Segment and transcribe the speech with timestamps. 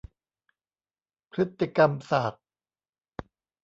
[1.31, 2.43] พฤติกรรมศาสตร์